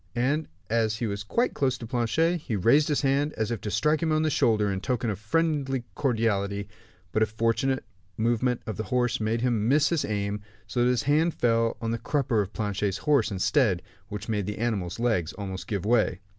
[0.15, 3.69] And as he was quite close to Planchet, he raised his hand, as if to
[3.69, 6.67] strike him on the shoulder, in token of friendly cordiality;
[7.11, 7.83] but a fortunate
[8.17, 11.91] movement of the horse made him miss his aim, so that his hand fell on
[11.91, 16.19] the crupper of Planchet's horse, instead; which made the animal's legs almost give way.